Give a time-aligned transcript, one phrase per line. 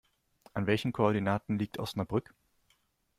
[0.55, 2.33] An welchen Koordinaten liegt Osnabrück?